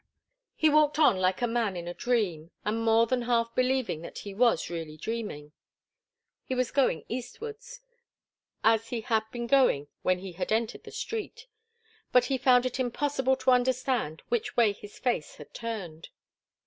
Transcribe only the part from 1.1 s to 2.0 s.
like a man in a